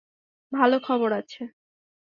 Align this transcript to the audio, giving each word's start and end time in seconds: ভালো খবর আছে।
ভালো 0.51 0.77
খবর 0.83 1.09
আছে। 1.13 1.41